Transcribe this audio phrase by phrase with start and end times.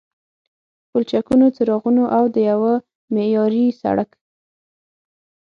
[0.89, 2.73] پلچکونو، څراغونو او د یوه
[3.13, 4.09] معیاري سړک